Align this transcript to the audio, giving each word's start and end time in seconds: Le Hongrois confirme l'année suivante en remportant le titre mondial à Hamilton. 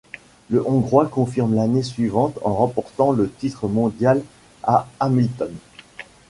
Le 0.49 0.67
Hongrois 0.67 1.05
confirme 1.05 1.53
l'année 1.53 1.83
suivante 1.83 2.39
en 2.43 2.55
remportant 2.55 3.11
le 3.11 3.29
titre 3.29 3.67
mondial 3.67 4.23
à 4.63 4.87
Hamilton. 4.99 5.53